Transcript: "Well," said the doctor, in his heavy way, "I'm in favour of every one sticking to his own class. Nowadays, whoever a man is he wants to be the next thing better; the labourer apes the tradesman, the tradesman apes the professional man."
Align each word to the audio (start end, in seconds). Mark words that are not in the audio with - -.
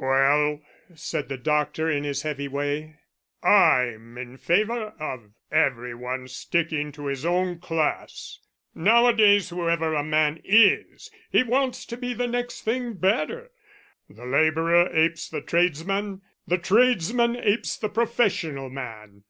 "Well," 0.00 0.62
said 0.96 1.28
the 1.28 1.36
doctor, 1.36 1.88
in 1.88 2.02
his 2.02 2.22
heavy 2.22 2.48
way, 2.48 2.96
"I'm 3.44 4.18
in 4.18 4.36
favour 4.36 4.94
of 4.98 5.30
every 5.52 5.94
one 5.94 6.26
sticking 6.26 6.90
to 6.90 7.06
his 7.06 7.24
own 7.24 7.60
class. 7.60 8.40
Nowadays, 8.74 9.50
whoever 9.50 9.94
a 9.94 10.02
man 10.02 10.40
is 10.42 11.08
he 11.30 11.44
wants 11.44 11.86
to 11.86 11.96
be 11.96 12.14
the 12.14 12.26
next 12.26 12.62
thing 12.62 12.94
better; 12.94 13.52
the 14.10 14.26
labourer 14.26 14.90
apes 14.92 15.28
the 15.28 15.40
tradesman, 15.40 16.22
the 16.48 16.58
tradesman 16.58 17.36
apes 17.36 17.76
the 17.76 17.88
professional 17.88 18.68
man." 18.68 19.22